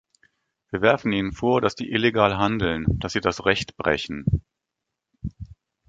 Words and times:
Wir 0.71 0.81
werfen 0.81 1.11
Ihnen 1.11 1.31
vor, 1.31 1.61
dass 1.61 1.75
Sie 1.77 1.87
illegal 1.91 2.35
handeln, 2.35 2.87
dass 2.89 3.13
Sie 3.13 3.21
das 3.21 3.45
Recht 3.45 3.77
brechen. 3.77 4.25